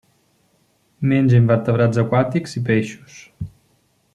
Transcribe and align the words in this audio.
Menja 1.11 1.37
invertebrats 1.43 2.01
aquàtics 2.05 2.59
i 2.61 2.65
peixos. 2.71 3.21